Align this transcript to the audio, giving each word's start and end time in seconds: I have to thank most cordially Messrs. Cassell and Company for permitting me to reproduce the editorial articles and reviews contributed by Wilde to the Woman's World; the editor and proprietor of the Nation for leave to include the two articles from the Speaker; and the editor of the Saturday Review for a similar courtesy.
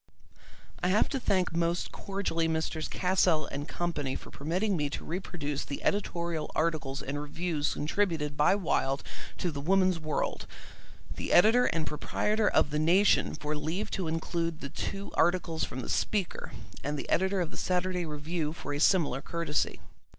I 0.81 0.87
have 0.87 1.09
to 1.09 1.19
thank 1.19 1.53
most 1.53 1.91
cordially 1.91 2.47
Messrs. 2.47 2.87
Cassell 2.87 3.45
and 3.45 3.67
Company 3.67 4.15
for 4.15 4.31
permitting 4.31 4.75
me 4.75 4.89
to 4.89 5.03
reproduce 5.05 5.63
the 5.63 5.83
editorial 5.83 6.49
articles 6.55 7.03
and 7.03 7.21
reviews 7.21 7.75
contributed 7.75 8.35
by 8.35 8.55
Wilde 8.55 9.03
to 9.37 9.51
the 9.51 9.61
Woman's 9.61 9.99
World; 9.99 10.47
the 11.15 11.31
editor 11.31 11.65
and 11.65 11.85
proprietor 11.85 12.47
of 12.49 12.71
the 12.71 12.79
Nation 12.79 13.35
for 13.35 13.55
leave 13.55 13.91
to 13.91 14.07
include 14.07 14.59
the 14.61 14.69
two 14.69 15.11
articles 15.13 15.63
from 15.65 15.81
the 15.81 15.87
Speaker; 16.03 16.51
and 16.83 16.97
the 16.97 17.07
editor 17.07 17.39
of 17.39 17.51
the 17.51 17.55
Saturday 17.55 18.03
Review 18.03 18.53
for 18.53 18.73
a 18.73 18.79
similar 18.79 19.21
courtesy. 19.21 19.81